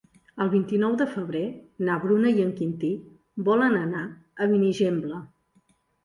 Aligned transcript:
El 0.43 0.47
vint-i-nou 0.51 0.93
de 0.99 1.05
febrer 1.09 1.41
na 1.89 1.97
Bruna 2.05 2.31
i 2.37 2.41
en 2.45 2.53
Quintí 2.59 2.89
volen 3.49 3.77
anar 3.81 4.01
a 4.07 4.49
Benigembla. 4.55 5.21